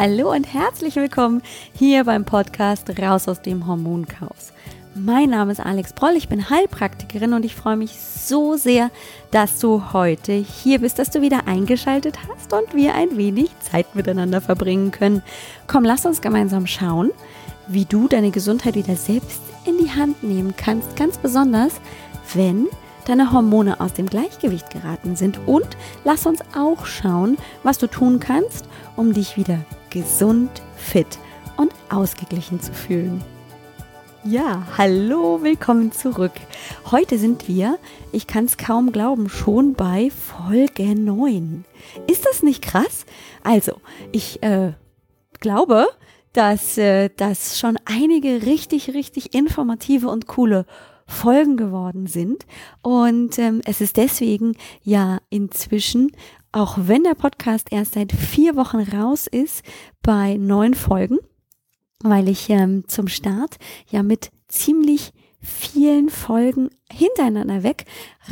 [0.00, 1.42] Hallo und herzlich willkommen
[1.74, 4.52] hier beim Podcast Raus aus dem Hormonchaos.
[4.94, 8.92] Mein Name ist Alex Broll, ich bin Heilpraktikerin und ich freue mich so sehr,
[9.32, 13.96] dass du heute hier bist, dass du wieder eingeschaltet hast und wir ein wenig Zeit
[13.96, 15.24] miteinander verbringen können.
[15.66, 17.10] Komm, lass uns gemeinsam schauen,
[17.66, 21.72] wie du deine Gesundheit wieder selbst in die Hand nehmen kannst, ganz besonders,
[22.34, 22.68] wenn
[23.08, 25.40] deine Hormone aus dem Gleichgewicht geraten sind.
[25.48, 25.66] Und
[26.04, 29.58] lass uns auch schauen, was du tun kannst, um dich wieder
[29.90, 31.18] gesund, fit
[31.56, 33.22] und ausgeglichen zu fühlen.
[34.24, 36.32] Ja, hallo, willkommen zurück.
[36.90, 37.78] Heute sind wir,
[38.12, 41.64] ich kann es kaum glauben, schon bei Folge 9.
[42.08, 43.06] Ist das nicht krass?
[43.42, 43.80] Also,
[44.12, 44.72] ich äh,
[45.40, 45.86] glaube,
[46.32, 50.66] dass äh, das schon einige richtig, richtig informative und coole
[51.06, 52.44] Folgen geworden sind.
[52.82, 56.12] Und ähm, es ist deswegen ja inzwischen
[56.52, 59.62] auch wenn der Podcast erst seit vier Wochen raus ist,
[60.02, 61.18] bei neun Folgen,
[62.02, 63.56] weil ich ähm, zum Start
[63.90, 67.84] ja mit ziemlich vielen Folgen hintereinander weg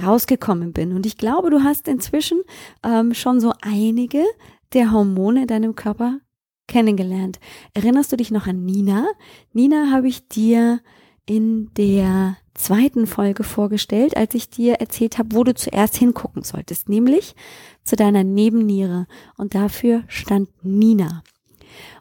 [0.02, 0.92] rausgekommen bin.
[0.92, 2.42] Und ich glaube, du hast inzwischen
[2.84, 4.24] ähm, schon so einige
[4.72, 6.18] der Hormone in deinem Körper
[6.66, 7.38] kennengelernt.
[7.74, 9.06] Erinnerst du dich noch an Nina?
[9.52, 10.80] Nina habe ich dir
[11.26, 16.88] in der zweiten Folge vorgestellt, als ich dir erzählt habe, wo du zuerst hingucken solltest,
[16.88, 17.34] nämlich
[17.84, 19.06] zu deiner Nebenniere.
[19.36, 21.22] Und dafür stand Nina.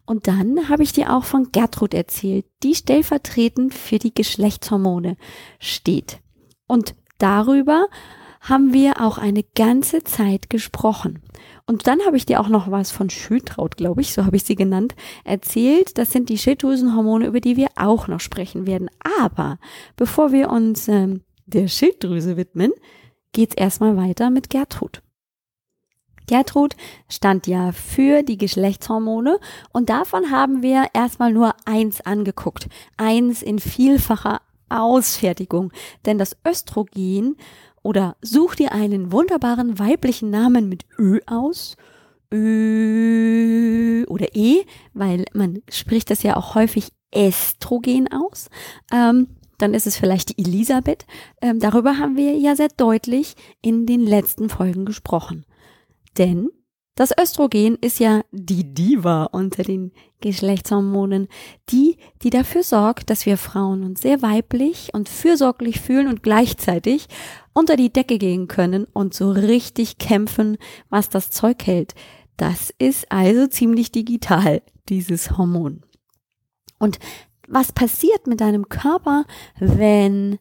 [0.06, 5.18] Und dann habe ich dir auch von Gertrud erzählt, die stellvertretend für die Geschlechtshormone
[5.60, 6.20] steht.
[6.68, 7.88] Und darüber
[8.40, 11.24] haben wir auch eine ganze Zeit gesprochen.
[11.68, 14.44] Und dann habe ich dir auch noch was von Schildkraut, glaube ich, so habe ich
[14.44, 15.98] sie genannt, erzählt.
[15.98, 18.90] Das sind die Schilddrüsenhormone, über die wir auch noch sprechen werden.
[19.20, 19.58] Aber
[19.96, 22.72] bevor wir uns ähm, der Schilddrüse widmen,
[23.32, 25.02] geht's erstmal weiter mit Gertrud.
[26.28, 26.76] Gertrud
[27.08, 29.40] stand ja für die Geschlechtshormone
[29.72, 32.68] und davon haben wir erstmal nur eins angeguckt.
[32.98, 35.72] Eins in vielfacher Ausfertigung.
[36.06, 37.38] Denn das Östrogen
[37.84, 41.76] oder such dir einen wunderbaren weiblichen Namen mit Ö aus.
[42.34, 48.50] Ö oder E, weil man spricht das ja auch häufig Estrogen aus.
[48.92, 49.28] Ähm,
[49.58, 51.06] dann ist es vielleicht die Elisabeth.
[51.42, 55.46] Ähm, darüber haben wir ja sehr deutlich in den letzten Folgen gesprochen.
[56.18, 56.50] Denn
[56.96, 59.92] das Östrogen ist ja die Diva unter den
[60.22, 61.28] Geschlechtshormonen,
[61.70, 67.08] die, die dafür sorgt, dass wir Frauen uns sehr weiblich und fürsorglich fühlen und gleichzeitig
[67.54, 70.58] unter die Decke gehen können und so richtig kämpfen,
[70.90, 71.96] was das Zeug hält.
[72.38, 75.82] Das ist also ziemlich digital, dieses Hormon.
[76.80, 77.00] Und
[77.48, 79.26] was passiert mit deinem Körper,
[79.60, 80.40] wenn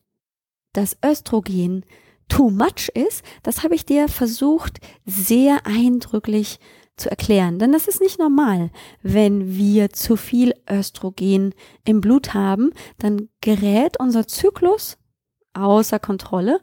[0.73, 1.85] das Östrogen
[2.29, 6.59] too much ist, das habe ich dir versucht sehr eindrücklich
[6.97, 7.59] zu erklären.
[7.59, 8.71] Denn das ist nicht normal.
[9.03, 11.55] Wenn wir zu viel Östrogen
[11.85, 14.97] im Blut haben, dann gerät unser Zyklus
[15.55, 16.61] außer Kontrolle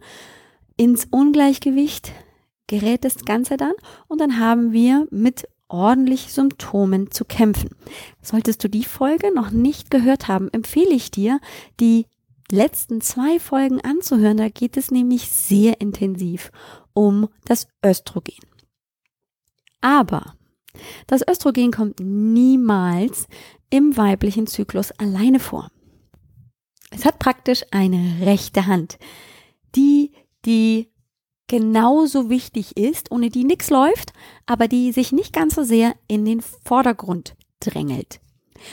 [0.78, 2.12] ins Ungleichgewicht,
[2.68, 3.74] gerät das Ganze dann
[4.08, 7.70] und dann haben wir mit ordentlich Symptomen zu kämpfen.
[8.22, 11.40] Solltest du die Folge noch nicht gehört haben, empfehle ich dir,
[11.80, 12.06] die
[12.52, 14.38] letzten zwei Folgen anzuhören.
[14.38, 16.52] Da geht es nämlich sehr intensiv
[16.94, 18.36] um das Östrogen.
[19.82, 20.36] Aber
[21.08, 23.28] das Östrogen kommt niemals
[23.70, 25.70] im weiblichen Zyklus alleine vor.
[26.92, 29.00] Es hat praktisch eine rechte Hand,
[29.76, 30.12] die,
[30.46, 30.92] die
[31.48, 34.14] genauso wichtig ist, ohne die nichts läuft,
[34.46, 38.22] aber die sich nicht ganz so sehr in den Vordergrund drängelt.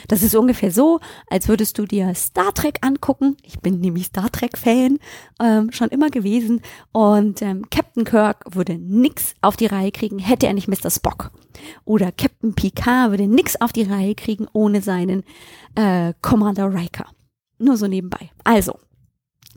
[0.07, 3.37] Das ist ungefähr so, als würdest du dir Star Trek angucken.
[3.43, 4.99] Ich bin nämlich Star Trek-Fan,
[5.41, 6.61] ähm, schon immer gewesen.
[6.91, 10.89] Und ähm, Captain Kirk würde nix auf die Reihe kriegen, hätte er nicht Mr.
[10.89, 11.31] Spock.
[11.85, 15.23] Oder Captain Picard würde nix auf die Reihe kriegen ohne seinen
[15.75, 17.05] äh, Commander Riker.
[17.57, 18.31] Nur so nebenbei.
[18.43, 18.79] Also,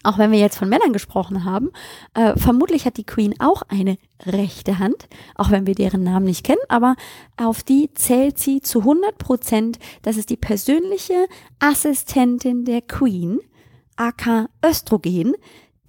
[0.03, 1.71] auch wenn wir jetzt von Männern gesprochen haben,
[2.15, 6.45] äh, vermutlich hat die Queen auch eine rechte Hand, auch wenn wir deren Namen nicht
[6.45, 6.97] kennen, aber
[7.37, 9.79] auf die zählt sie zu 100 Prozent.
[10.03, 11.27] Das ist die persönliche
[11.59, 13.41] Assistentin der Queen,
[13.97, 15.35] aka Östrogen,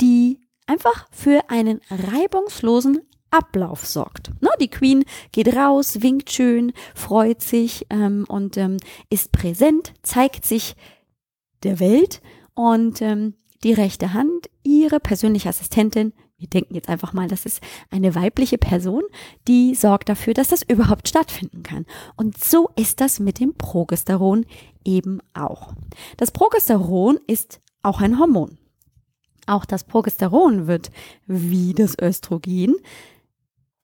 [0.01, 3.01] die einfach für einen reibungslosen
[3.33, 4.29] Ablauf sorgt.
[4.41, 8.77] Ne, die Queen geht raus, winkt schön, freut sich ähm, und ähm,
[9.09, 10.75] ist präsent, zeigt sich
[11.63, 12.21] der Welt
[12.53, 16.13] und ähm, die rechte Hand, ihre persönliche Assistentin.
[16.37, 19.03] Wir denken jetzt einfach mal, das ist eine weibliche Person,
[19.47, 21.85] die sorgt dafür, dass das überhaupt stattfinden kann.
[22.15, 24.45] Und so ist das mit dem Progesteron
[24.83, 25.73] eben auch.
[26.17, 28.57] Das Progesteron ist auch ein Hormon.
[29.45, 30.91] Auch das Progesteron wird
[31.25, 32.75] wie das Östrogen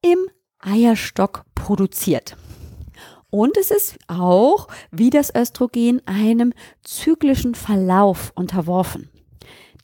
[0.01, 0.19] im
[0.59, 2.35] Eierstock produziert.
[3.29, 6.53] Und es ist auch, wie das Östrogen, einem
[6.83, 9.09] zyklischen Verlauf unterworfen.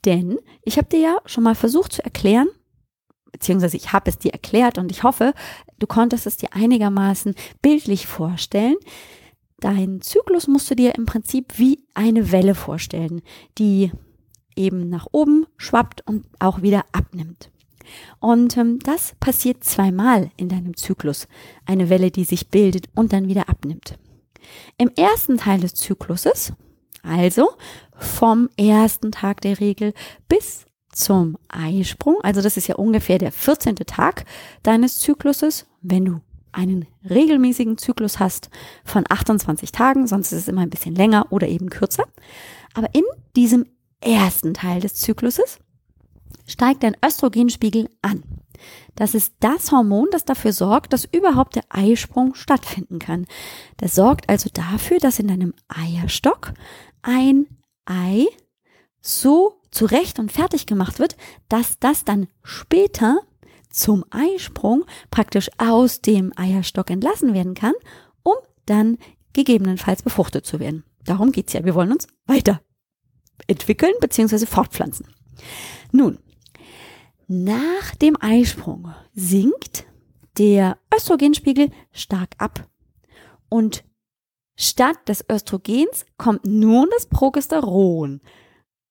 [0.05, 2.47] Denn ich habe dir ja schon mal versucht zu erklären,
[3.31, 5.33] beziehungsweise ich habe es dir erklärt und ich hoffe,
[5.79, 8.75] du konntest es dir einigermaßen bildlich vorstellen.
[9.59, 13.21] Dein Zyklus musst du dir im Prinzip wie eine Welle vorstellen,
[13.57, 13.91] die
[14.55, 17.51] eben nach oben schwappt und auch wieder abnimmt.
[18.19, 21.27] Und ähm, das passiert zweimal in deinem Zyklus.
[21.65, 23.97] Eine Welle, die sich bildet und dann wieder abnimmt.
[24.77, 26.53] Im ersten Teil des Zykluses,
[27.05, 27.49] also
[27.97, 29.93] vom ersten Tag der Regel
[30.27, 33.75] bis zum Eisprung, also das ist ja ungefähr der 14.
[33.75, 34.25] Tag
[34.63, 36.21] deines Zykluses, wenn du
[36.53, 38.49] einen regelmäßigen Zyklus hast
[38.85, 42.05] von 28 Tagen, sonst ist es immer ein bisschen länger oder eben kürzer.
[42.73, 43.03] Aber in
[43.35, 43.65] diesem
[43.99, 45.59] ersten Teil des Zykluses
[46.47, 48.23] steigt dein Östrogenspiegel an.
[48.95, 53.25] Das ist das Hormon, das dafür sorgt, dass überhaupt der Eisprung stattfinden kann.
[53.77, 56.53] Das sorgt also dafür, dass in deinem Eierstock
[57.05, 57.47] ein
[57.85, 58.25] Ei
[58.99, 61.15] so zurecht und fertig gemacht wird,
[61.47, 63.19] dass das dann später
[63.69, 67.73] zum Eisprung praktisch aus dem Eierstock entlassen werden kann,
[68.23, 68.35] um
[68.65, 68.97] dann
[69.33, 70.83] gegebenenfalls befruchtet zu werden.
[71.03, 71.63] Darum geht's ja.
[71.63, 72.61] Wir wollen uns weiter
[73.47, 74.45] entwickeln bzw.
[74.45, 75.07] fortpflanzen.
[75.91, 76.17] Nun,
[77.27, 79.85] nach dem Eisprung sinkt
[80.37, 82.67] der Östrogenspiegel stark ab
[83.49, 83.83] und
[84.55, 88.21] statt des Östrogens kommt nun das Progesteron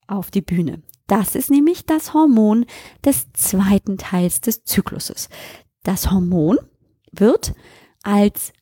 [0.06, 0.82] auf die Bühne.
[1.06, 2.66] Das ist nämlich das Hormon
[3.04, 5.28] des zweiten Teils des Zykluses.
[5.82, 6.58] Das Hormon
[7.12, 7.54] wird
[8.02, 8.52] als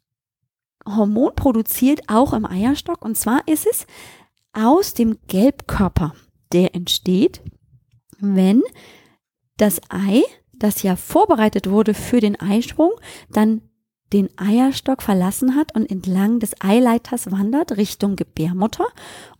[0.84, 3.86] Hormon produziert auch im Eierstock und zwar ist es
[4.52, 6.14] aus dem Gelbkörper,
[6.52, 7.42] der entsteht,
[8.18, 8.62] wenn
[9.56, 10.22] das Ei,
[10.52, 12.92] das ja vorbereitet wurde für den Eisprung,
[13.30, 13.62] dann
[14.12, 18.86] den Eierstock verlassen hat und entlang des Eileiters wandert Richtung Gebärmutter.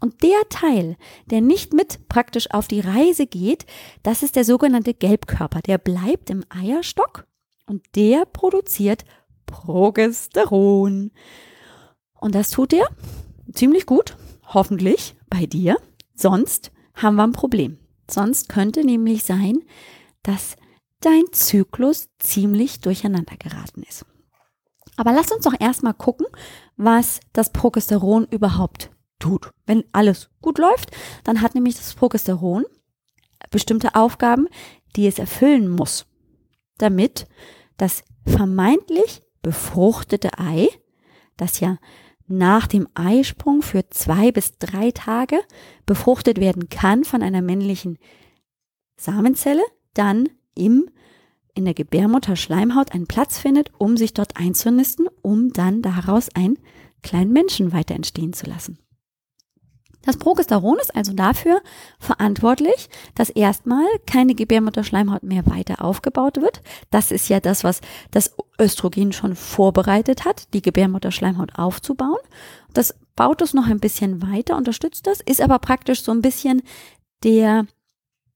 [0.00, 0.96] Und der Teil,
[1.26, 3.66] der nicht mit praktisch auf die Reise geht,
[4.02, 5.60] das ist der sogenannte Gelbkörper.
[5.60, 7.26] Der bleibt im Eierstock
[7.66, 9.04] und der produziert
[9.46, 11.10] Progesteron.
[12.20, 12.86] Und das tut er
[13.52, 14.16] ziemlich gut,
[14.46, 15.76] hoffentlich bei dir.
[16.14, 17.78] Sonst haben wir ein Problem.
[18.10, 19.60] Sonst könnte nämlich sein,
[20.22, 20.56] dass
[21.00, 24.04] dein Zyklus ziemlich durcheinander geraten ist.
[24.96, 26.26] Aber lass uns doch erstmal gucken,
[26.76, 29.50] was das Progesteron überhaupt tut.
[29.66, 30.90] Wenn alles gut läuft,
[31.24, 32.64] dann hat nämlich das Progesteron
[33.50, 34.48] bestimmte Aufgaben,
[34.96, 36.06] die es erfüllen muss,
[36.78, 37.26] damit
[37.76, 40.68] das vermeintlich befruchtete Ei,
[41.36, 41.78] das ja
[42.28, 45.40] nach dem Eisprung für zwei bis drei Tage
[45.86, 47.98] befruchtet werden kann von einer männlichen
[48.96, 49.62] Samenzelle,
[49.94, 50.88] dann im
[51.54, 56.58] in der Gebärmutter-Schleimhaut einen Platz findet, um sich dort einzunisten, um dann daraus einen
[57.02, 58.78] kleinen Menschen weiter entstehen zu lassen.
[60.04, 61.60] Das Progesteron ist also dafür
[61.98, 66.60] verantwortlich, dass erstmal keine Gebärmutterschleimhaut mehr weiter aufgebaut wird.
[66.90, 72.18] Das ist ja das, was das Östrogen schon vorbereitet hat, die Gebärmutterschleimhaut aufzubauen.
[72.72, 76.62] Das baut es noch ein bisschen weiter, unterstützt das, ist aber praktisch so ein bisschen
[77.22, 77.66] der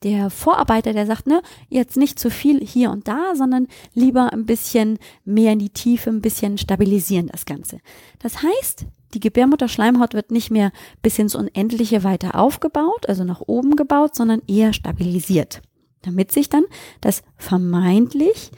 [0.03, 4.47] der Vorarbeiter, der sagt, ne, jetzt nicht zu viel hier und da, sondern lieber ein
[4.47, 7.79] bisschen mehr in die Tiefe, ein bisschen stabilisieren das Ganze.
[8.19, 13.77] Das heißt, die Gebärmutterschleimhaut wird nicht mehr bis ins Unendliche weiter aufgebaut, also nach oben
[13.77, 15.63] gebaut, sondern eher stabilisiert,
[16.03, 16.65] damit sich dann
[17.01, 18.51] das vermeintlich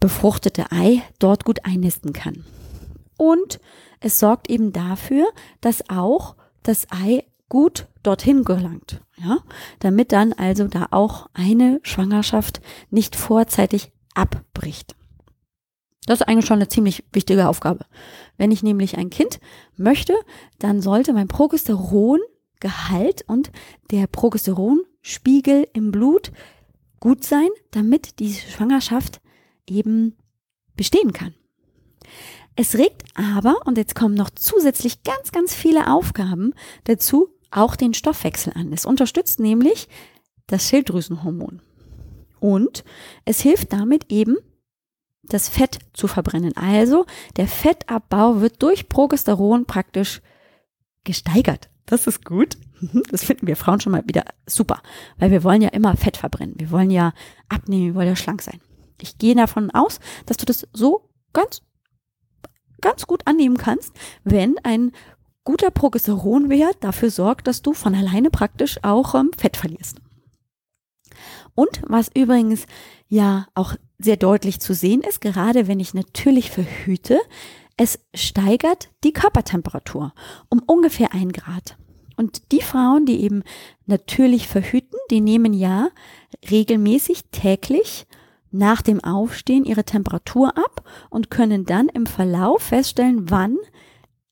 [0.00, 2.44] befruchtete Ei dort gut einnisten kann.
[3.18, 3.60] Und
[4.00, 5.26] es sorgt eben dafür,
[5.60, 9.40] dass auch das Ei gut dorthin gelangt, ja,
[9.80, 14.96] damit dann also da auch eine Schwangerschaft nicht vorzeitig abbricht.
[16.06, 17.84] Das ist eigentlich schon eine ziemlich wichtige Aufgabe.
[18.38, 19.38] Wenn ich nämlich ein Kind
[19.76, 20.14] möchte,
[20.60, 23.52] dann sollte mein Progesterongehalt und
[23.90, 26.32] der Progesteronspiegel im Blut
[27.00, 29.20] gut sein, damit die Schwangerschaft
[29.66, 30.16] eben
[30.74, 31.34] bestehen kann.
[32.56, 36.54] Es regt aber, und jetzt kommen noch zusätzlich ganz, ganz viele Aufgaben
[36.84, 38.72] dazu, auch den Stoffwechsel an.
[38.72, 39.88] Es unterstützt nämlich
[40.46, 41.62] das Schilddrüsenhormon.
[42.40, 42.84] Und
[43.24, 44.36] es hilft damit eben,
[45.22, 46.56] das Fett zu verbrennen.
[46.56, 47.06] Also
[47.36, 50.20] der Fettabbau wird durch Progesteron praktisch
[51.04, 51.70] gesteigert.
[51.86, 52.56] Das ist gut.
[53.12, 54.82] Das finden wir Frauen schon mal wieder super,
[55.16, 56.56] weil wir wollen ja immer Fett verbrennen.
[56.58, 57.12] Wir wollen ja
[57.48, 58.60] abnehmen, wir wollen ja schlank sein.
[59.00, 61.62] Ich gehe davon aus, dass du das so ganz,
[62.80, 63.92] ganz gut annehmen kannst,
[64.24, 64.90] wenn ein
[65.44, 69.98] guter Progesteronwert dafür sorgt, dass du von alleine praktisch auch ähm, Fett verlierst.
[71.54, 72.66] Und was übrigens
[73.08, 77.20] ja auch sehr deutlich zu sehen ist, gerade wenn ich natürlich verhüte,
[77.76, 80.12] es steigert die Körpertemperatur
[80.48, 81.76] um ungefähr ein Grad.
[82.16, 83.42] Und die Frauen, die eben
[83.86, 85.88] natürlich verhüten, die nehmen ja
[86.50, 88.06] regelmäßig täglich
[88.50, 93.56] nach dem Aufstehen ihre Temperatur ab und können dann im Verlauf feststellen, wann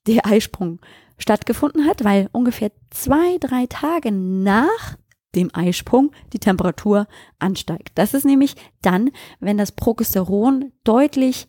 [0.07, 0.81] der Eisprung
[1.21, 4.97] stattgefunden hat, weil ungefähr zwei, drei Tage nach
[5.35, 7.07] dem Eisprung die Temperatur
[7.39, 7.93] ansteigt.
[7.95, 11.47] Das ist nämlich dann, wenn das Progesteron deutlich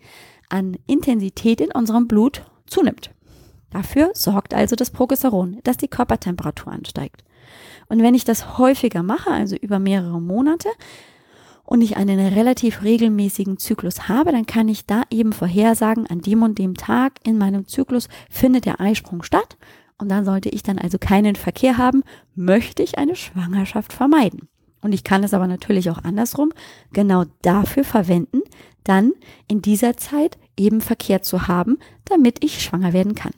[0.50, 3.12] an Intensität in unserem Blut zunimmt.
[3.72, 7.24] Dafür sorgt also das Progesteron, dass die Körpertemperatur ansteigt.
[7.88, 10.70] Und wenn ich das häufiger mache, also über mehrere Monate,
[11.72, 16.44] und ich einen relativ regelmäßigen Zyklus habe, dann kann ich da eben vorhersagen, an dem
[16.44, 19.58] und dem Tag in meinem Zyklus findet der Eisprung statt.
[19.98, 22.04] Und dann sollte ich dann also keinen Verkehr haben,
[22.36, 24.50] möchte ich eine Schwangerschaft vermeiden.
[24.82, 26.52] Und ich kann es aber natürlich auch andersrum
[26.92, 28.42] genau dafür verwenden,
[28.84, 29.14] dann
[29.48, 33.32] in dieser Zeit eben Verkehr zu haben, damit ich schwanger werden kann.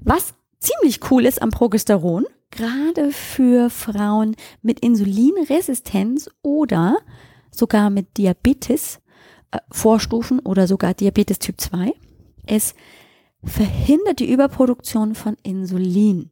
[0.00, 6.98] Was ziemlich cool ist am Progesteron, gerade für Frauen mit Insulinresistenz oder
[7.50, 9.00] sogar mit Diabetes,
[9.50, 11.92] äh, Vorstufen oder sogar Diabetes Typ 2,
[12.46, 12.74] es
[13.42, 16.30] verhindert die Überproduktion von Insulin.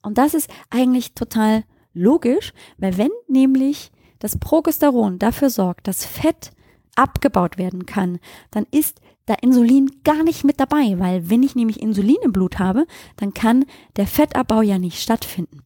[0.00, 6.52] Und das ist eigentlich total logisch, weil wenn nämlich das Progesteron dafür sorgt, dass Fett
[6.96, 8.18] abgebaut werden kann,
[8.50, 12.58] dann ist da Insulin gar nicht mit dabei, weil wenn ich nämlich Insulin im Blut
[12.58, 12.86] habe,
[13.16, 13.64] dann kann
[13.96, 15.62] der Fettabbau ja nicht stattfinden.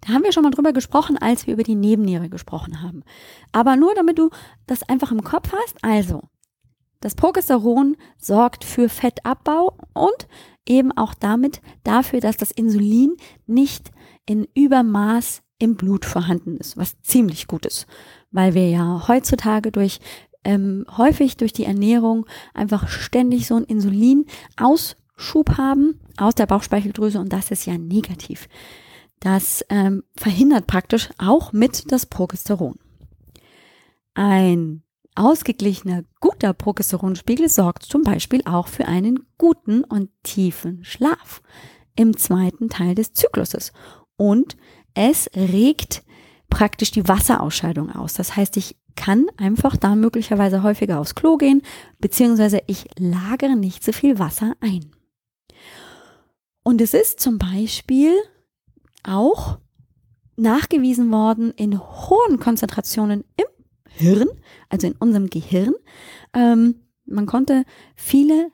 [0.00, 3.04] Da haben wir schon mal drüber gesprochen, als wir über die Nebenniere gesprochen haben.
[3.52, 4.30] Aber nur damit du
[4.66, 6.22] das einfach im Kopf hast, also
[7.00, 10.28] das Progesteron sorgt für Fettabbau und
[10.66, 13.16] eben auch damit dafür, dass das Insulin
[13.46, 13.90] nicht
[14.26, 17.86] in Übermaß im Blut vorhanden ist, was ziemlich gut ist,
[18.30, 20.00] weil wir ja heutzutage durch
[20.44, 27.32] ähm, häufig durch die Ernährung einfach ständig so einen Insulinausschub haben aus der Bauchspeicheldrüse und
[27.32, 28.48] das ist ja negativ.
[29.20, 32.76] Das ähm, verhindert praktisch auch mit das Progesteron.
[34.14, 34.82] Ein
[35.14, 41.42] ausgeglichener, guter Progesteronspiegel sorgt zum Beispiel auch für einen guten und tiefen Schlaf
[41.94, 43.72] im zweiten Teil des Zykluses.
[44.16, 44.56] Und
[44.94, 46.02] es regt
[46.50, 48.14] praktisch die Wasserausscheidung aus.
[48.14, 51.62] Das heißt, ich kann einfach da möglicherweise häufiger aufs Klo gehen,
[51.98, 54.90] beziehungsweise ich lagere nicht so viel Wasser ein.
[56.62, 58.12] Und es ist zum Beispiel
[59.02, 59.58] auch
[60.36, 63.46] nachgewiesen worden in hohen Konzentrationen im
[63.88, 64.28] Hirn,
[64.68, 65.74] also in unserem Gehirn.
[66.34, 68.50] Ähm, man konnte viele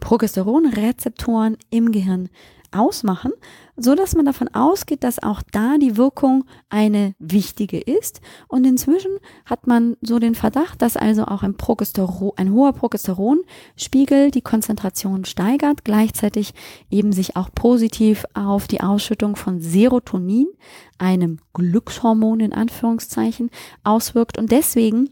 [0.00, 2.28] Progesteronrezeptoren im Gehirn
[2.72, 3.32] ausmachen,
[3.76, 8.20] so dass man davon ausgeht, dass auch da die Wirkung eine wichtige ist.
[8.48, 9.10] Und inzwischen
[9.44, 15.24] hat man so den Verdacht, dass also auch ein, Progesteron, ein hoher Progesteronspiegel die Konzentration
[15.24, 16.54] steigert, gleichzeitig
[16.90, 20.48] eben sich auch positiv auf die Ausschüttung von Serotonin,
[20.98, 23.50] einem Glückshormon in Anführungszeichen,
[23.84, 25.10] auswirkt und deswegen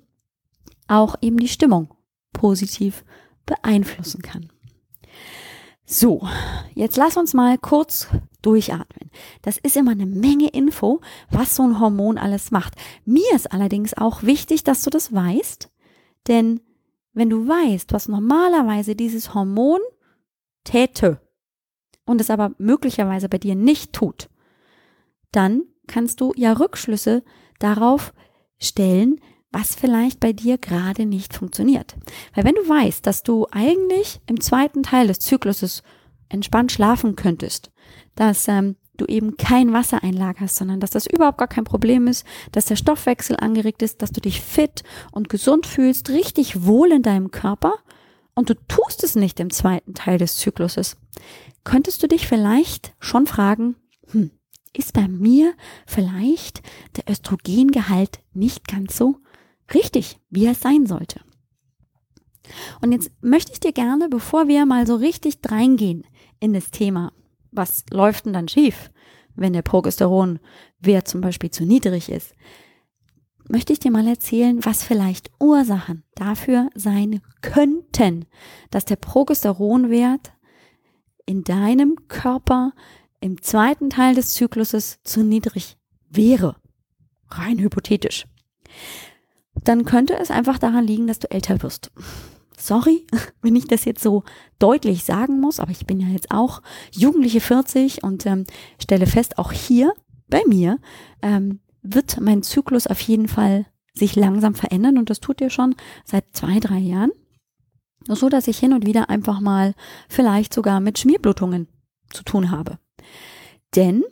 [0.87, 1.89] auch eben die Stimmung
[2.33, 3.05] positiv
[3.47, 4.51] beeinflussen kann.
[5.93, 6.25] So,
[6.73, 8.07] jetzt lass uns mal kurz
[8.43, 9.11] durchatmen.
[9.43, 11.01] Das ist immer eine Menge Info,
[11.33, 12.75] was so ein Hormon alles macht.
[13.05, 15.69] Mir ist allerdings auch wichtig, dass du das weißt,
[16.29, 16.61] denn
[17.13, 19.81] wenn du weißt, was normalerweise dieses Hormon
[20.63, 21.21] täte
[22.07, 24.31] und es aber möglicherweise bei dir nicht tut,
[25.33, 27.25] dann kannst du ja Rückschlüsse
[27.59, 28.15] darauf
[28.61, 29.21] stellen,
[29.53, 31.97] was vielleicht bei dir gerade nicht funktioniert.
[32.35, 35.83] Weil wenn du weißt, dass du eigentlich im zweiten Teil des Zykluses
[36.29, 37.73] entspannt schlafen könntest,
[38.15, 42.25] dass ähm, du eben kein Wasser einlagerst, sondern dass das überhaupt gar kein Problem ist,
[42.53, 47.03] dass der Stoffwechsel angeregt ist, dass du dich fit und gesund fühlst, richtig wohl in
[47.03, 47.75] deinem Körper
[48.35, 50.97] und du tust es nicht im zweiten Teil des Zykluses,
[51.65, 53.77] könntest du dich vielleicht schon fragen,
[54.11, 54.31] hm,
[54.77, 55.55] ist bei mir
[55.87, 56.63] vielleicht
[56.97, 59.17] der Östrogengehalt nicht ganz so
[59.75, 61.21] richtig, wie es sein sollte.
[62.81, 66.05] Und jetzt möchte ich dir gerne, bevor wir mal so richtig reingehen
[66.41, 67.13] in das Thema,
[67.53, 68.91] was läuft denn dann schief,
[69.35, 72.35] wenn der Progesteronwert zum Beispiel zu niedrig ist,
[73.49, 78.27] möchte ich dir mal erzählen, was vielleicht Ursachen dafür sein könnten,
[78.71, 80.33] dass der Progesteronwert
[81.27, 82.73] in deinem Körper
[83.21, 85.77] im zweiten Teil des Zykluses zu niedrig
[86.09, 86.57] wäre.
[87.29, 88.27] Rein hypothetisch
[89.65, 91.91] dann könnte es einfach daran liegen, dass du älter wirst.
[92.57, 93.07] Sorry,
[93.43, 94.25] wenn ich das jetzt so
[94.59, 96.63] deutlich sagen muss, aber ich bin ja jetzt auch
[96.93, 98.45] jugendliche 40 und ähm,
[98.81, 99.93] stelle fest, auch hier
[100.29, 100.79] bei mir
[101.23, 105.75] ähm, wird mein Zyklus auf jeden Fall sich langsam verändern und das tut er schon
[106.05, 107.11] seit zwei, drei Jahren.
[108.07, 109.75] So dass ich hin und wieder einfach mal
[110.09, 111.69] vielleicht sogar mit Schmierblutungen
[112.11, 112.79] zu tun habe.
[113.77, 114.05] Denn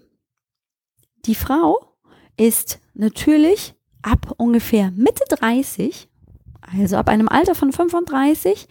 [1.24, 1.96] die Frau
[2.36, 3.74] ist natürlich
[4.10, 6.08] ab ungefähr Mitte 30,
[6.60, 8.68] also ab einem Alter von 35,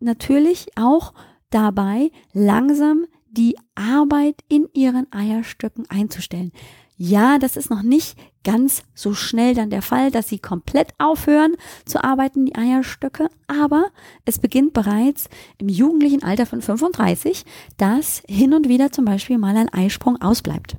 [0.00, 1.12] natürlich auch
[1.50, 6.52] dabei, langsam die Arbeit in ihren Eierstöcken einzustellen.
[6.96, 11.56] Ja, das ist noch nicht ganz so schnell dann der Fall, dass sie komplett aufhören
[11.84, 13.86] zu arbeiten, die Eierstöcke, aber
[14.24, 17.44] es beginnt bereits im jugendlichen Alter von 35,
[17.76, 20.76] dass hin und wieder zum Beispiel mal ein Eisprung ausbleibt.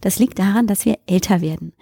[0.00, 1.72] Das liegt daran, dass wir älter werden.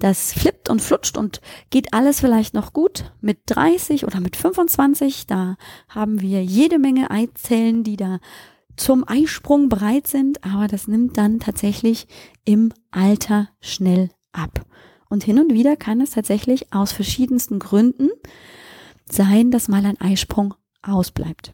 [0.00, 5.26] Das flippt und flutscht und geht alles vielleicht noch gut mit 30 oder mit 25.
[5.26, 5.56] Da
[5.88, 8.18] haben wir jede Menge Eizellen, die da
[8.76, 12.08] zum Eisprung bereit sind, aber das nimmt dann tatsächlich
[12.46, 14.64] im Alter schnell ab.
[15.10, 18.08] Und hin und wieder kann es tatsächlich aus verschiedensten Gründen
[19.04, 21.52] sein, dass mal ein Eisprung ausbleibt.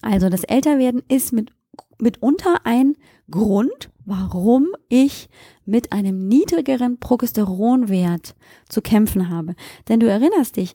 [0.00, 1.50] Also das Älterwerden ist mit,
[1.98, 2.96] mitunter ein
[3.30, 5.28] Grund, warum ich
[5.66, 8.34] mit einem niedrigeren Progesteronwert
[8.68, 9.54] zu kämpfen habe.
[9.88, 10.74] Denn du erinnerst dich,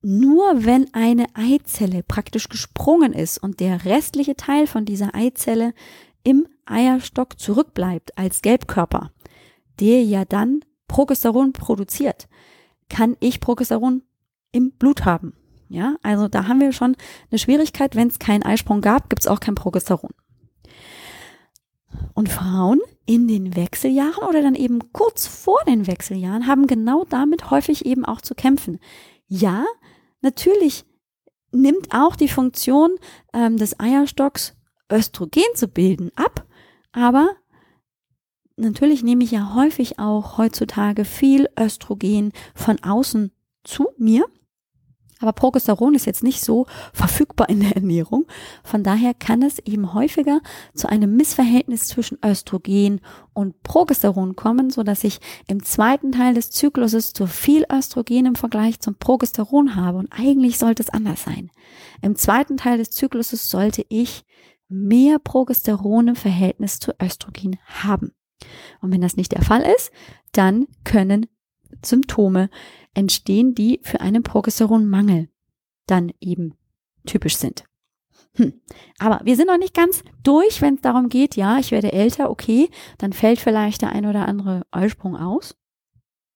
[0.00, 5.74] nur wenn eine Eizelle praktisch gesprungen ist und der restliche Teil von dieser Eizelle
[6.22, 9.10] im Eierstock zurückbleibt als Gelbkörper,
[9.80, 12.28] der ja dann Progesteron produziert,
[12.88, 14.02] kann ich Progesteron
[14.52, 15.34] im Blut haben.
[15.68, 16.96] Ja, also da haben wir schon
[17.30, 17.96] eine Schwierigkeit.
[17.96, 20.12] Wenn es keinen Eisprung gab, gibt es auch kein Progesteron.
[22.16, 27.50] Und Frauen in den Wechseljahren oder dann eben kurz vor den Wechseljahren haben genau damit
[27.50, 28.80] häufig eben auch zu kämpfen.
[29.28, 29.66] Ja,
[30.22, 30.86] natürlich
[31.52, 32.96] nimmt auch die Funktion
[33.34, 34.56] ähm, des Eierstocks
[34.90, 36.46] Östrogen zu bilden ab,
[36.90, 37.36] aber
[38.56, 43.30] natürlich nehme ich ja häufig auch heutzutage viel Östrogen von außen
[43.62, 44.24] zu mir
[45.20, 48.26] aber Progesteron ist jetzt nicht so verfügbar in der Ernährung.
[48.62, 50.40] Von daher kann es eben häufiger
[50.74, 53.00] zu einem Missverhältnis zwischen Östrogen
[53.32, 58.34] und Progesteron kommen, so dass ich im zweiten Teil des Zykluses zu viel Östrogen im
[58.34, 59.98] Vergleich zum Progesteron habe.
[59.98, 61.50] Und eigentlich sollte es anders sein.
[62.02, 64.24] Im zweiten Teil des Zykluses sollte ich
[64.68, 68.12] mehr Progesteron im Verhältnis zu Östrogen haben.
[68.82, 69.90] Und wenn das nicht der Fall ist,
[70.32, 71.26] dann können
[71.84, 72.50] Symptome
[72.96, 75.28] entstehen, die für einen Progesteronmangel
[75.86, 76.54] dann eben
[77.06, 77.64] typisch sind.
[78.34, 78.60] Hm.
[78.98, 82.30] Aber wir sind noch nicht ganz durch, wenn es darum geht, ja, ich werde älter,
[82.30, 85.56] okay, dann fällt vielleicht der ein oder andere Eisprung aus.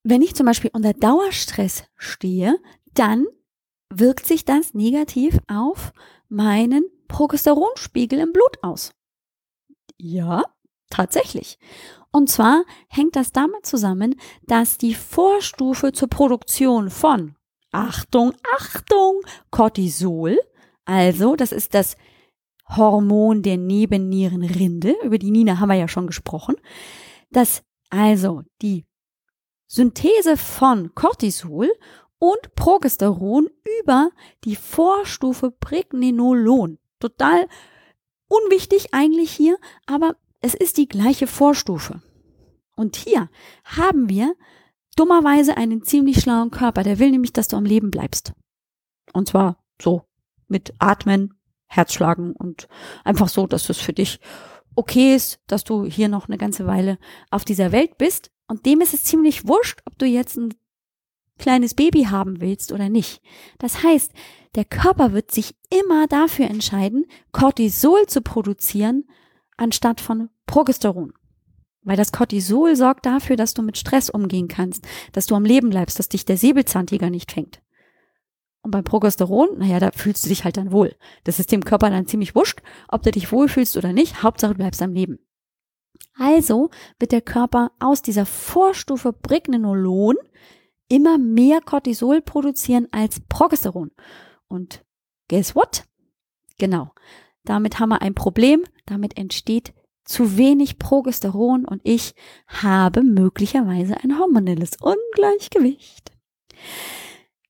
[0.02, 2.56] Wenn ich zum Beispiel unter Dauerstress stehe,
[2.94, 3.26] dann
[3.90, 5.92] wirkt sich das negativ auf
[6.28, 8.92] meinen Progesteronspiegel im Blut aus.
[9.98, 10.44] Ja,
[10.90, 11.58] tatsächlich.
[12.12, 17.36] Und zwar hängt das damit zusammen, dass die Vorstufe zur Produktion von
[17.72, 20.38] Achtung, Achtung, Cortisol,
[20.84, 21.96] also das ist das
[22.68, 26.56] Hormon der Nebennierenrinde, über die Nina haben wir ja schon gesprochen,
[27.30, 28.86] dass also die
[29.66, 31.70] Synthese von Cortisol
[32.18, 33.48] und Progesteron
[33.80, 34.10] über
[34.44, 36.78] die Vorstufe Pregnenolon.
[36.98, 37.46] Total
[38.28, 42.02] unwichtig eigentlich hier, aber es ist die gleiche Vorstufe.
[42.76, 43.28] Und hier
[43.64, 44.34] haben wir
[44.96, 48.32] dummerweise einen ziemlich schlauen Körper, der will nämlich, dass du am Leben bleibst.
[49.12, 50.02] Und zwar so
[50.48, 51.34] mit Atmen,
[51.66, 52.68] Herzschlagen und
[53.04, 54.18] einfach so, dass es für dich
[54.74, 56.98] okay ist, dass du hier noch eine ganze Weile
[57.30, 58.30] auf dieser Welt bist.
[58.48, 60.54] Und dem ist es ziemlich wurscht, ob du jetzt ein
[61.38, 63.22] kleines Baby haben willst oder nicht.
[63.58, 64.12] Das heißt,
[64.54, 69.04] der Körper wird sich immer dafür entscheiden, Cortisol zu produzieren,
[69.60, 71.12] anstatt von Progesteron.
[71.82, 75.70] Weil das Cortisol sorgt dafür, dass du mit Stress umgehen kannst, dass du am Leben
[75.70, 77.62] bleibst, dass dich der Säbelzahntiger nicht fängt.
[78.62, 80.94] Und beim Progesteron, naja, da fühlst du dich halt dann wohl.
[81.24, 84.22] Das ist dem Körper dann ziemlich wurscht, ob du dich wohlfühlst oder nicht.
[84.22, 85.18] Hauptsache du bleibst am Leben.
[86.18, 86.68] Also
[86.98, 90.16] wird der Körper aus dieser Vorstufe Pregnenolon
[90.88, 93.90] immer mehr Cortisol produzieren als Progesteron.
[94.48, 94.84] Und
[95.28, 95.84] guess what?
[96.58, 96.92] Genau.
[97.50, 98.62] Damit haben wir ein Problem.
[98.86, 102.14] Damit entsteht zu wenig Progesteron und ich
[102.46, 106.12] habe möglicherweise ein hormonelles Ungleichgewicht.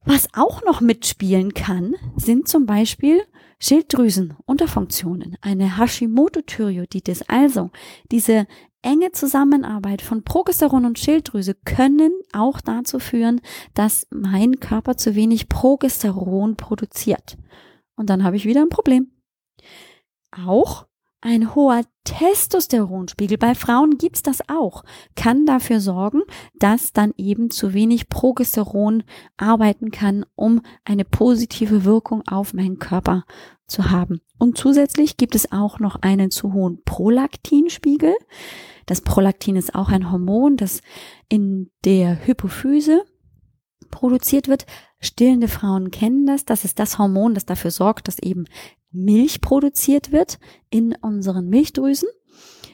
[0.07, 3.21] Was auch noch mitspielen kann, sind zum Beispiel
[3.59, 7.29] Schilddrüsenunterfunktionen, eine Hashimoto-Thyreoiditis.
[7.29, 7.69] Also
[8.11, 8.47] diese
[8.81, 13.43] enge Zusammenarbeit von Progesteron und Schilddrüse können auch dazu führen,
[13.75, 17.37] dass mein Körper zu wenig Progesteron produziert.
[17.97, 19.11] Und dann habe ich wieder ein Problem.
[20.47, 20.87] Auch
[21.23, 24.85] ein hoher Testosteronspiegel, bei Frauen gibt's das auch,
[25.17, 26.23] kann dafür sorgen,
[26.55, 29.03] dass dann eben zu wenig Progesteron
[29.37, 33.25] arbeiten kann, um eine positive Wirkung auf meinen Körper
[33.67, 34.23] zu haben.
[34.39, 38.15] Und zusätzlich gibt es auch noch einen zu hohen Prolaktinspiegel.
[38.87, 40.81] Das Prolaktin ist auch ein Hormon, das
[41.29, 43.05] in der Hypophyse
[43.91, 44.65] produziert wird.
[45.01, 46.45] Stillende Frauen kennen das.
[46.45, 48.45] Das ist das Hormon, das dafür sorgt, dass eben
[48.91, 52.09] Milch produziert wird in unseren Milchdrüsen,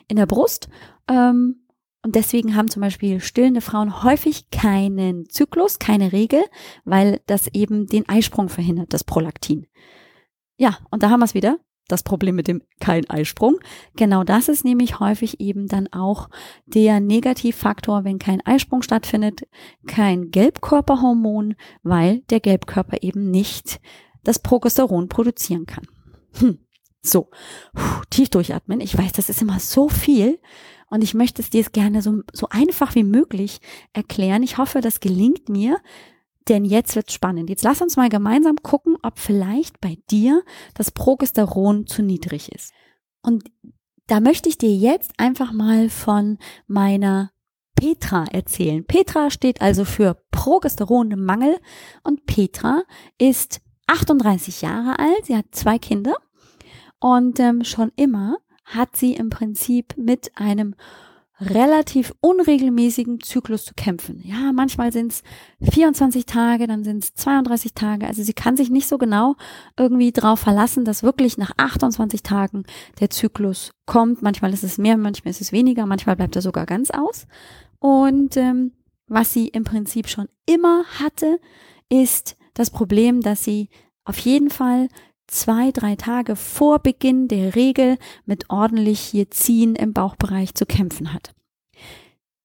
[0.08, 0.68] in der Brust.
[1.08, 1.66] Ähm,
[2.02, 6.42] und deswegen haben zum Beispiel stillende Frauen häufig keinen Zyklus, keine Regel,
[6.84, 9.66] weil das eben den Eisprung verhindert, das Prolaktin.
[10.56, 11.58] Ja, und da haben wir es wieder.
[11.88, 13.58] Das Problem mit dem kein Eisprung.
[13.94, 16.28] Genau das ist nämlich häufig eben dann auch
[16.66, 19.46] der Negativfaktor, wenn kein Eisprung stattfindet,
[19.86, 23.80] kein Gelbkörperhormon, weil der Gelbkörper eben nicht
[24.24, 25.86] das Progesteron produzieren kann.
[26.38, 26.58] Hm.
[27.02, 27.30] So,
[27.72, 28.80] Puh, tief durchatmen.
[28.80, 30.40] Ich weiß, das ist immer so viel
[30.88, 33.60] und ich möchte es dir gerne so, so einfach wie möglich
[33.92, 34.42] erklären.
[34.42, 35.78] Ich hoffe, das gelingt mir,
[36.48, 37.50] denn jetzt wird spannend.
[37.50, 40.42] Jetzt lass uns mal gemeinsam gucken, ob vielleicht bei dir
[40.74, 42.72] das Progesteron zu niedrig ist.
[43.22, 43.44] Und
[44.06, 47.32] da möchte ich dir jetzt einfach mal von meiner
[47.74, 48.84] Petra erzählen.
[48.84, 51.58] Petra steht also für Progesteronmangel
[52.02, 52.82] und Petra
[53.18, 55.24] ist 38 Jahre alt.
[55.24, 56.14] Sie hat zwei Kinder
[57.00, 60.74] und ähm, schon immer hat sie im Prinzip mit einem
[61.40, 64.20] relativ unregelmäßigen Zyklus zu kämpfen.
[64.24, 65.22] Ja, manchmal sind es
[65.70, 68.06] 24 Tage, dann sind es 32 Tage.
[68.06, 69.36] Also sie kann sich nicht so genau
[69.76, 72.64] irgendwie drauf verlassen, dass wirklich nach 28 Tagen
[73.00, 74.22] der Zyklus kommt.
[74.22, 77.26] Manchmal ist es mehr, manchmal ist es weniger, manchmal bleibt er sogar ganz aus.
[77.78, 78.72] Und ähm,
[79.06, 81.38] was sie im Prinzip schon immer hatte,
[81.90, 83.68] ist das Problem, dass sie
[84.04, 84.88] auf jeden Fall
[85.26, 91.12] zwei, drei Tage vor Beginn der Regel mit ordentlich hier Ziehen im Bauchbereich zu kämpfen
[91.12, 91.34] hat.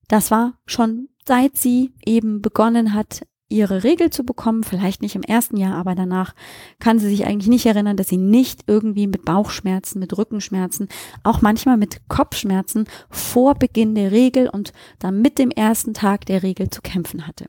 [0.07, 5.23] Das war schon seit sie eben begonnen hat, ihre Regel zu bekommen, vielleicht nicht im
[5.23, 6.33] ersten Jahr, aber danach
[6.79, 10.87] kann sie sich eigentlich nicht erinnern, dass sie nicht irgendwie mit Bauchschmerzen, mit Rückenschmerzen,
[11.23, 16.43] auch manchmal mit Kopfschmerzen vor Beginn der Regel und dann mit dem ersten Tag der
[16.43, 17.45] Regel zu kämpfen hatte.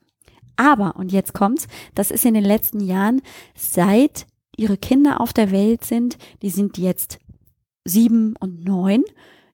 [0.57, 3.23] Aber, und jetzt kommt's, das ist in den letzten Jahren
[3.55, 7.19] seit ihre Kinder auf der Welt sind, die sind jetzt
[7.85, 9.05] sieben und neun,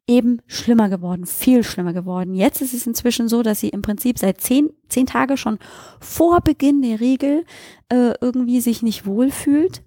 [0.06, 2.34] eben schlimmer geworden, viel schlimmer geworden.
[2.34, 5.58] Jetzt ist es inzwischen so, dass sie im Prinzip seit zehn, zehn Tage schon
[6.00, 7.44] vor Beginn der Regel
[7.90, 9.82] äh, irgendwie sich nicht wohlfühlt.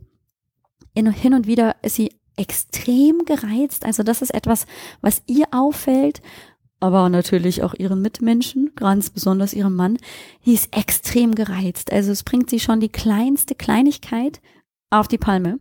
[0.96, 3.86] hin und wieder ist sie extrem gereizt.
[3.86, 4.68] Also das ist etwas,
[5.02, 6.22] was ihr auffällt,
[6.80, 9.98] aber natürlich auch ihren Mitmenschen, ganz besonders ihrem Mann.
[10.46, 11.92] Die ist extrem gereizt.
[11.92, 14.42] Also es bringt sie schon die kleinste Kleinigkeit
[14.92, 15.60] auf die Palme.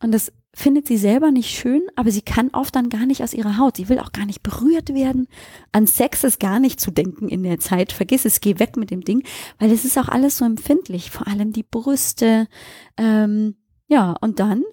[0.00, 3.34] Und das findet sie selber nicht schön, aber sie kann oft dann gar nicht aus
[3.34, 3.76] ihrer Haut.
[3.76, 5.28] Sie will auch gar nicht berührt werden.
[5.72, 7.92] An Sex ist gar nicht zu denken in der Zeit.
[7.92, 9.22] Vergiss es, geh weg mit dem Ding,
[9.58, 11.10] weil es ist auch alles so empfindlich.
[11.10, 12.48] Vor allem die Brüste.
[12.96, 13.56] Ähm,
[13.88, 14.64] ja, und dann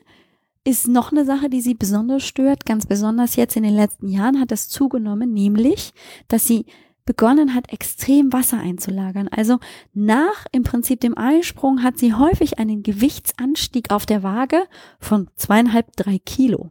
[0.64, 2.66] ist noch eine Sache, die sie besonders stört.
[2.66, 5.94] Ganz besonders jetzt in den letzten Jahren hat das zugenommen, nämlich,
[6.28, 6.66] dass sie
[7.08, 9.28] begonnen hat, extrem Wasser einzulagern.
[9.30, 9.58] Also
[9.94, 14.68] nach im Prinzip dem Eisprung hat sie häufig einen Gewichtsanstieg auf der Waage
[15.00, 16.70] von zweieinhalb, drei Kilo.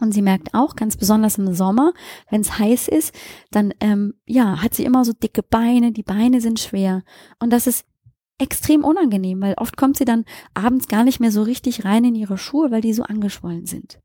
[0.00, 1.92] Und sie merkt auch, ganz besonders im Sommer,
[2.28, 3.14] wenn es heiß ist,
[3.52, 7.04] dann ähm, ja, hat sie immer so dicke Beine, die Beine sind schwer.
[7.38, 7.86] Und das ist
[8.38, 12.16] extrem unangenehm, weil oft kommt sie dann abends gar nicht mehr so richtig rein in
[12.16, 14.00] ihre Schuhe, weil die so angeschwollen sind.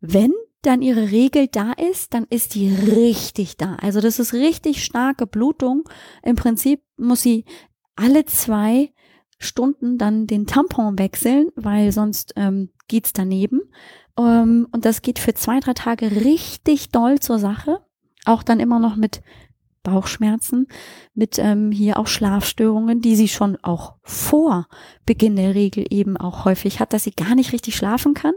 [0.00, 3.76] Wenn dann ihre Regel da ist, dann ist die richtig da.
[3.76, 5.84] Also das ist richtig starke Blutung.
[6.22, 7.44] Im Prinzip muss sie
[7.96, 8.92] alle zwei
[9.38, 13.60] Stunden dann den Tampon wechseln, weil sonst ähm, geht's daneben.
[14.18, 17.80] Ähm, und das geht für zwei, drei Tage richtig doll zur Sache.
[18.24, 19.22] Auch dann immer noch mit
[19.84, 20.66] Bauchschmerzen,
[21.14, 24.66] mit ähm, hier auch Schlafstörungen, die sie schon auch vor
[25.06, 28.34] Beginn der Regel eben auch häufig hat, dass sie gar nicht richtig schlafen kann.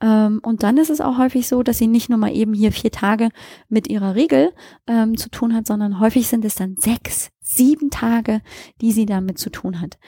[0.00, 2.72] Ähm, und dann ist es auch häufig so, dass sie nicht nur mal eben hier
[2.72, 3.30] vier Tage
[3.68, 4.52] mit ihrer Regel
[4.86, 8.40] ähm, zu tun hat, sondern häufig sind es dann sechs, sieben Tage,
[8.80, 9.98] die sie damit zu tun hat.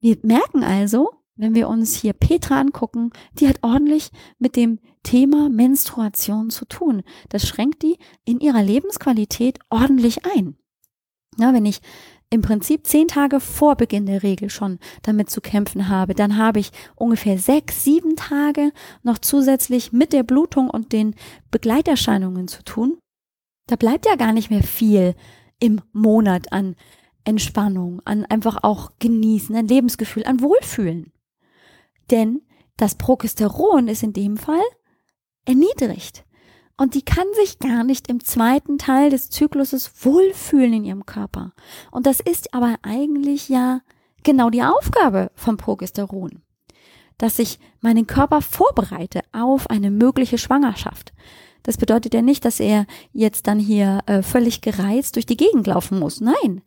[0.00, 5.48] Wir merken also, wenn wir uns hier Petra angucken, die hat ordentlich mit dem Thema
[5.48, 7.02] Menstruation zu tun.
[7.28, 10.56] Das schränkt die in ihrer Lebensqualität ordentlich ein.
[11.38, 11.80] Ja, wenn ich
[12.32, 16.60] im Prinzip zehn Tage vor Beginn der Regel schon damit zu kämpfen habe, dann habe
[16.60, 21.14] ich ungefähr sechs, sieben Tage noch zusätzlich mit der Blutung und den
[21.50, 22.98] Begleiterscheinungen zu tun.
[23.66, 25.14] Da bleibt ja gar nicht mehr viel
[25.60, 26.74] im Monat an
[27.24, 31.12] Entspannung, an einfach auch genießen, an Lebensgefühl, an Wohlfühlen.
[32.10, 32.40] Denn
[32.78, 34.64] das Progesteron ist in dem Fall
[35.44, 36.24] erniedrigt.
[36.82, 41.52] Und die kann sich gar nicht im zweiten Teil des Zykluses wohlfühlen in ihrem Körper.
[41.92, 43.82] Und das ist aber eigentlich ja
[44.24, 46.42] genau die Aufgabe vom Progesteron.
[47.18, 51.12] Dass ich meinen Körper vorbereite auf eine mögliche Schwangerschaft.
[51.62, 55.68] Das bedeutet ja nicht, dass er jetzt dann hier äh, völlig gereizt durch die Gegend
[55.68, 56.20] laufen muss.
[56.20, 56.62] Nein,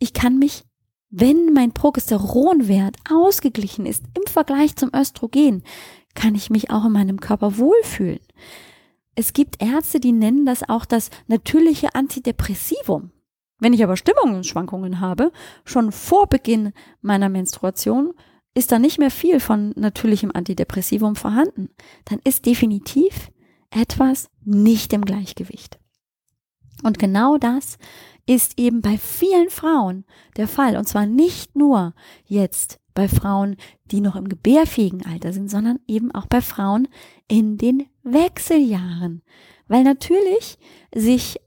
[0.00, 0.64] ich kann mich,
[1.10, 5.62] wenn mein Progesteronwert ausgeglichen ist im Vergleich zum Östrogen,
[6.16, 8.18] kann ich mich auch in meinem Körper wohlfühlen.
[9.14, 13.12] Es gibt Ärzte, die nennen das auch das natürliche Antidepressivum.
[13.60, 15.30] Wenn ich aber Stimmungsschwankungen habe,
[15.64, 18.12] schon vor Beginn meiner Menstruation,
[18.54, 21.70] ist da nicht mehr viel von natürlichem Antidepressivum vorhanden.
[22.04, 23.30] Dann ist definitiv
[23.70, 25.78] etwas nicht im Gleichgewicht.
[26.82, 27.78] Und genau das
[28.26, 30.04] ist eben bei vielen Frauen
[30.36, 30.76] der Fall.
[30.76, 36.14] Und zwar nicht nur jetzt bei Frauen, die noch im gebärfähigen Alter sind, sondern eben
[36.14, 36.88] auch bei Frauen
[37.28, 39.22] in den Wechseljahren.
[39.66, 40.58] Weil natürlich
[40.94, 41.40] sich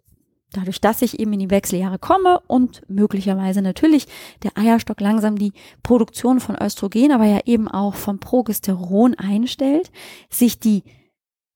[0.51, 4.07] dadurch, dass ich eben in die Wechseljahre komme und möglicherweise natürlich
[4.43, 9.91] der Eierstock langsam die Produktion von Östrogen, aber ja eben auch von Progesteron einstellt,
[10.29, 10.83] sich die,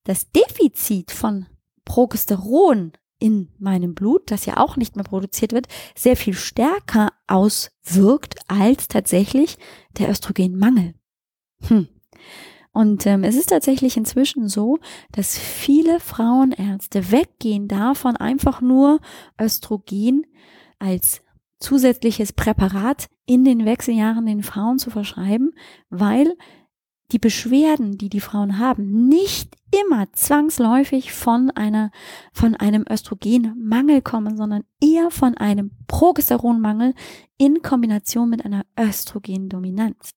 [0.04, 1.46] das Defizit von
[1.84, 8.34] Progesteron in meinem Blut, das ja auch nicht mehr produziert wird, sehr viel stärker auswirkt
[8.48, 9.58] als tatsächlich
[9.96, 10.94] der Östrogenmangel.
[11.68, 11.86] Hm.
[12.72, 14.78] Und ähm, es ist tatsächlich inzwischen so,
[15.12, 18.98] dass viele Frauenärzte weggehen davon, einfach nur
[19.40, 20.26] Östrogen
[20.80, 21.22] als
[21.60, 25.52] zusätzliches Präparat in den Wechseljahren den Frauen zu verschreiben,
[25.90, 26.34] weil
[27.12, 31.90] die Beschwerden, die die Frauen haben, nicht immer zwangsläufig von einer,
[32.32, 36.94] von einem Östrogenmangel kommen, sondern eher von einem Progesteronmangel
[37.38, 40.14] in Kombination mit einer Östrogendominanz.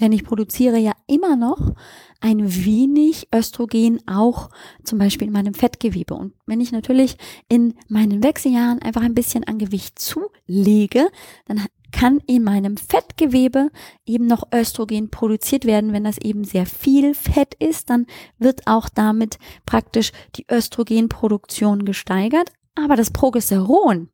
[0.00, 1.74] Denn ich produziere ja immer noch
[2.20, 4.50] ein wenig Östrogen auch
[4.82, 6.14] zum Beispiel in meinem Fettgewebe.
[6.14, 7.16] Und wenn ich natürlich
[7.48, 11.08] in meinen Wechseljahren einfach ein bisschen an Gewicht zulege,
[11.46, 13.70] dann kann in meinem Fettgewebe
[14.04, 15.92] eben noch Östrogen produziert werden.
[15.92, 22.52] Wenn das eben sehr viel Fett ist, dann wird auch damit praktisch die Östrogenproduktion gesteigert.
[22.74, 24.08] Aber das Progesteron,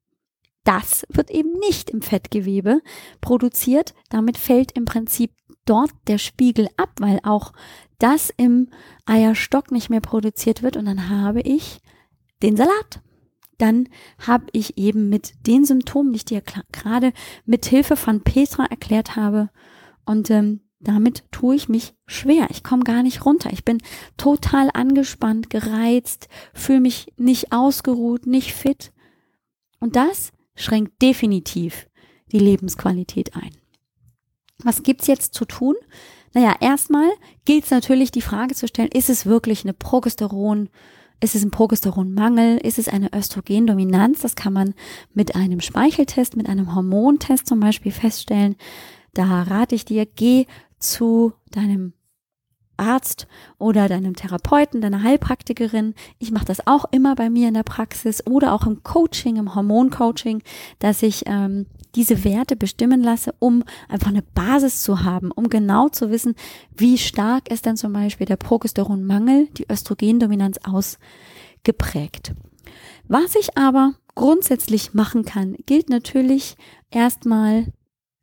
[0.62, 2.82] das wird eben nicht im Fettgewebe
[3.22, 3.94] produziert.
[4.10, 5.32] Damit fällt im Prinzip
[5.64, 7.52] dort der Spiegel ab, weil auch
[7.98, 8.68] das im
[9.06, 11.80] Eierstock nicht mehr produziert wird und dann habe ich
[12.42, 13.00] den Salat
[13.60, 16.42] dann habe ich eben mit den Symptomen, die ich dir
[16.72, 17.12] gerade
[17.44, 19.50] mit Hilfe von Petra erklärt habe,
[20.04, 22.48] und ähm, damit tue ich mich schwer.
[22.50, 23.50] Ich komme gar nicht runter.
[23.52, 23.78] Ich bin
[24.16, 28.92] total angespannt, gereizt, fühle mich nicht ausgeruht, nicht fit.
[29.78, 31.86] Und das schränkt definitiv
[32.32, 33.50] die Lebensqualität ein.
[34.64, 35.76] Was gibt's jetzt zu tun?
[36.32, 37.10] Naja, erstmal
[37.44, 40.68] gilt es natürlich, die Frage zu stellen, ist es wirklich eine Progesteron-
[41.20, 42.58] ist es ein Progesteronmangel?
[42.58, 44.20] Ist es eine Östrogendominanz?
[44.20, 44.74] Das kann man
[45.12, 48.56] mit einem Speicheltest, mit einem Hormontest zum Beispiel feststellen.
[49.12, 50.46] Da rate ich dir, geh
[50.78, 51.92] zu deinem
[52.78, 53.26] Arzt
[53.58, 55.94] oder deinem Therapeuten, deiner Heilpraktikerin.
[56.18, 59.54] Ich mache das auch immer bei mir in der Praxis oder auch im Coaching, im
[59.54, 60.42] Hormoncoaching,
[60.78, 65.88] dass ich ähm, diese Werte bestimmen lasse, um einfach eine Basis zu haben, um genau
[65.88, 66.34] zu wissen,
[66.76, 72.32] wie stark ist denn zum Beispiel der Progesteronmangel, die Östrogendominanz ausgeprägt.
[73.08, 76.56] Was ich aber grundsätzlich machen kann, gilt natürlich
[76.90, 77.66] erstmal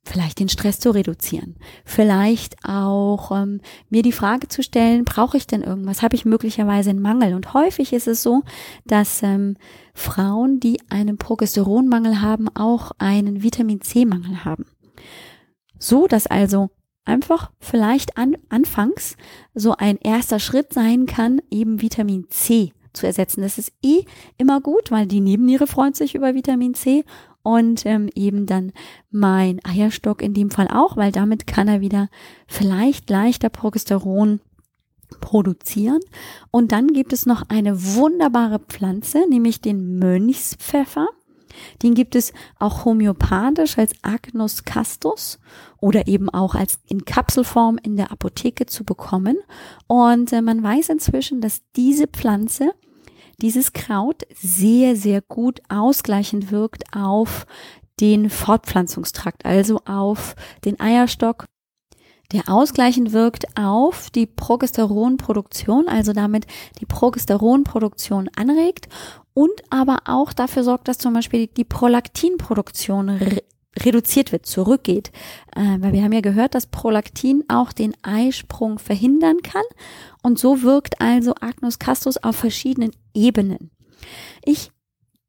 [0.08, 5.48] vielleicht den Stress zu reduzieren, vielleicht auch ähm, mir die Frage zu stellen, brauche ich
[5.48, 6.02] denn irgendwas?
[6.02, 7.34] Habe ich möglicherweise einen Mangel?
[7.34, 8.44] Und häufig ist es so,
[8.86, 9.58] dass ähm,
[9.94, 14.66] Frauen, die einen Progesteronmangel haben, auch einen Vitamin C-Mangel haben.
[15.80, 16.70] So, dass also
[17.06, 19.16] einfach vielleicht an, anfangs
[19.54, 23.42] so ein erster Schritt sein kann, eben Vitamin C zu ersetzen.
[23.42, 24.04] Das ist eh
[24.38, 27.06] immer gut, weil die Nebenniere freut sich über Vitamin C
[27.48, 28.74] und ähm, eben dann
[29.10, 32.10] mein Eierstock in dem Fall auch, weil damit kann er wieder
[32.46, 34.42] vielleicht leichter Progesteron
[35.22, 36.02] produzieren.
[36.52, 41.08] Und dann gibt es noch eine wunderbare Pflanze, nämlich den Mönchspfeffer.
[41.82, 45.40] Den gibt es auch homöopathisch als Agnus castus
[45.80, 49.38] oder eben auch als in Kapselform in der Apotheke zu bekommen.
[49.88, 52.74] Und äh, man weiß inzwischen, dass diese Pflanze
[53.42, 57.46] dieses Kraut sehr, sehr gut ausgleichend wirkt auf
[58.00, 61.46] den Fortpflanzungstrakt, also auf den Eierstock,
[62.32, 66.46] der ausgleichend wirkt auf die Progesteronproduktion, also damit
[66.80, 68.90] die Progesteronproduktion anregt
[69.34, 73.20] und aber auch dafür sorgt, dass zum Beispiel die Prolaktinproduktion
[73.80, 75.12] reduziert wird, zurückgeht.
[75.56, 79.64] Äh, weil wir haben ja gehört, dass Prolaktin auch den Eisprung verhindern kann.
[80.24, 83.72] Und so wirkt also Agnus Castus auf verschiedenen Ebenen.
[84.46, 84.72] Ich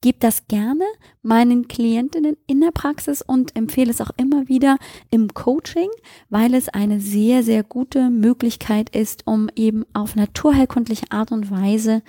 [0.00, 0.84] gebe das gerne
[1.22, 4.78] meinen Klientinnen in der Praxis und empfehle es auch immer wieder
[5.10, 5.88] im Coaching,
[6.28, 12.02] weil es eine sehr, sehr gute Möglichkeit ist, um eben auf naturheilkundliche Art und Weise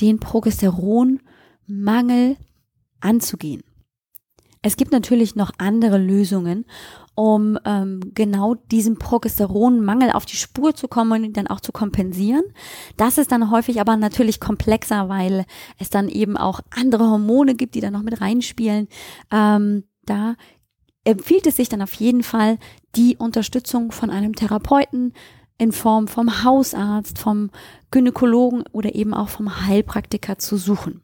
[0.00, 2.36] den Progesteronmangel
[3.00, 3.62] anzugehen.
[4.62, 6.64] Es gibt natürlich noch andere Lösungen,
[7.14, 11.72] um ähm, genau diesen Progesteronmangel auf die Spur zu kommen und ihn dann auch zu
[11.72, 12.44] kompensieren.
[12.96, 15.44] Das ist dann häufig aber natürlich komplexer, weil
[15.78, 18.88] es dann eben auch andere Hormone gibt, die da noch mit reinspielen.
[19.30, 20.36] Ähm, da
[21.04, 22.58] empfiehlt es sich dann auf jeden Fall
[22.94, 25.12] die Unterstützung von einem Therapeuten
[25.58, 27.50] in Form vom Hausarzt, vom
[27.90, 31.02] Gynäkologen oder eben auch vom Heilpraktiker zu suchen.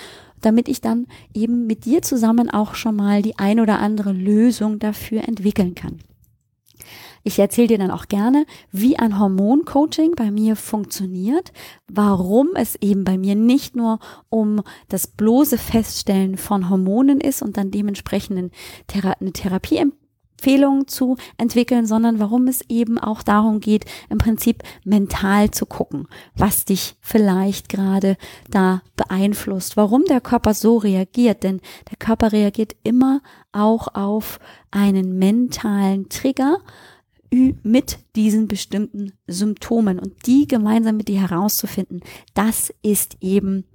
[0.41, 4.79] damit ich dann eben mit dir zusammen auch schon mal die ein oder andere Lösung
[4.79, 5.99] dafür entwickeln kann.
[7.23, 11.51] Ich erzähle dir dann auch gerne, wie ein Hormoncoaching bei mir funktioniert,
[11.87, 17.57] warum es eben bei mir nicht nur um das bloße Feststellen von Hormonen ist und
[17.57, 18.51] dann dementsprechend
[18.93, 19.83] eine Therapie
[20.39, 26.07] Empfehlungen zu entwickeln, sondern warum es eben auch darum geht, im Prinzip mental zu gucken,
[26.33, 28.15] was dich vielleicht gerade
[28.49, 34.39] da beeinflusst, warum der Körper so reagiert, denn der Körper reagiert immer auch auf
[34.71, 36.59] einen mentalen Trigger,
[37.31, 42.01] mit diesen bestimmten Symptomen und die gemeinsam mit dir herauszufinden,
[42.33, 43.65] das ist eben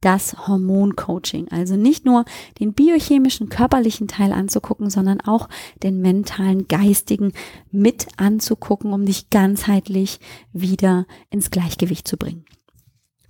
[0.00, 1.48] das Hormoncoaching.
[1.50, 2.24] Also nicht nur
[2.58, 5.48] den biochemischen, körperlichen Teil anzugucken, sondern auch
[5.82, 7.32] den mentalen, geistigen
[7.70, 10.18] mit anzugucken, um dich ganzheitlich
[10.52, 12.44] wieder ins Gleichgewicht zu bringen.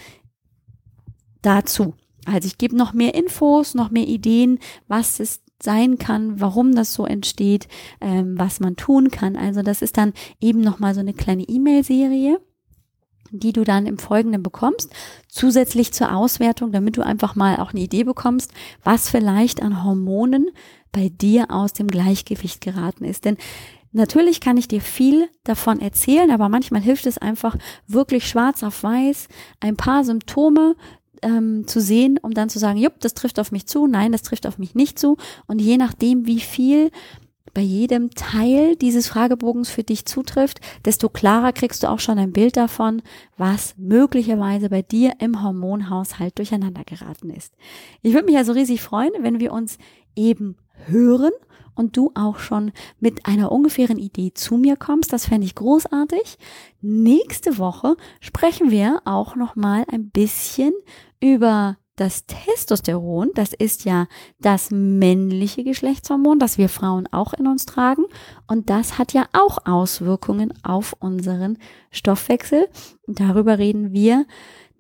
[1.42, 1.94] dazu.
[2.26, 6.92] Also ich gebe noch mehr Infos, noch mehr Ideen, was ist sein kann, warum das
[6.92, 7.68] so entsteht,
[8.01, 9.37] ähm, was man tun kann.
[9.37, 12.40] Also das ist dann eben nochmal so eine kleine E-Mail-Serie
[13.33, 14.90] die du dann im Folgenden bekommst,
[15.29, 20.51] zusätzlich zur Auswertung, damit du einfach mal auch eine Idee bekommst, was vielleicht an Hormonen
[20.92, 23.25] bei dir aus dem Gleichgewicht geraten ist.
[23.25, 23.37] Denn
[23.92, 27.57] Natürlich kann ich dir viel davon erzählen, aber manchmal hilft es einfach
[27.88, 29.27] wirklich schwarz auf weiß,
[29.59, 30.77] ein paar Symptome
[31.22, 34.22] ähm, zu sehen, um dann zu sagen, jupp, das trifft auf mich zu, nein, das
[34.22, 35.16] trifft auf mich nicht zu.
[35.46, 36.90] Und je nachdem, wie viel
[37.52, 42.32] bei jedem Teil dieses Fragebogens für dich zutrifft, desto klarer kriegst du auch schon ein
[42.32, 43.03] Bild davon,
[43.36, 47.55] was möglicherweise bei dir im Hormonhaushalt durcheinander geraten ist.
[48.03, 49.78] Ich würde mich also riesig freuen, wenn wir uns
[50.14, 50.57] eben
[50.87, 51.33] hören
[51.74, 55.12] und du auch schon mit einer ungefähren Idee zu mir kommst.
[55.12, 56.39] Das fände ich großartig.
[56.81, 60.72] Nächste Woche sprechen wir auch noch mal ein bisschen
[61.20, 64.07] über das Testosteron, das ist ja
[64.41, 68.05] das männliche Geschlechtshormon, das wir Frauen auch in uns tragen.
[68.47, 71.59] Und das hat ja auch Auswirkungen auf unseren
[71.91, 72.68] Stoffwechsel.
[73.07, 74.24] darüber reden wir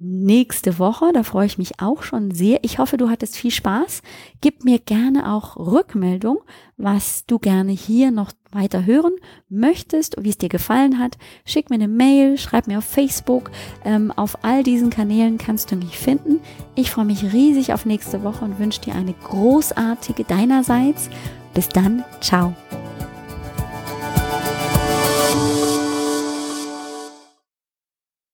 [0.00, 1.12] nächste Woche.
[1.12, 2.60] Da freue ich mich auch schon sehr.
[2.62, 4.02] Ich hoffe, du hattest viel Spaß.
[4.40, 6.38] Gib mir gerne auch Rückmeldung,
[6.76, 9.12] was du gerne hier noch weiter hören
[9.48, 11.18] möchtest, wie es dir gefallen hat.
[11.44, 13.50] Schick mir eine Mail, schreib mir auf Facebook.
[13.84, 16.40] Ähm, auf all diesen Kanälen kannst du mich finden.
[16.74, 21.10] Ich freue mich riesig auf nächste Woche und wünsche dir eine großartige deinerseits.
[21.54, 22.04] Bis dann.
[22.20, 22.54] Ciao.